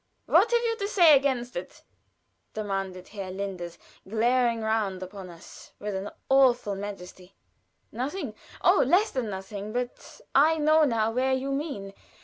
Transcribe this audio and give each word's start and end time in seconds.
What 0.25 0.49
have 0.49 0.63
you 0.63 0.75
to 0.77 0.87
say 0.87 1.15
against 1.15 1.55
it?" 1.55 1.83
demanded 2.55 3.09
Herr 3.09 3.29
Linders, 3.29 3.77
glaring 4.09 4.61
round 4.63 5.03
upon 5.03 5.29
us 5.29 5.73
with 5.77 5.93
an 5.93 6.09
awful 6.27 6.73
majesty. 6.75 7.35
"Nothing 7.91 8.33
oh, 8.63 8.81
less 8.83 9.11
than 9.11 9.29
nothing. 9.29 9.71
But 9.73 10.19
I 10.33 10.57
know 10.57 10.85
now 10.85 11.11
where 11.11 11.33
you 11.33 11.51
mean. 11.51 11.93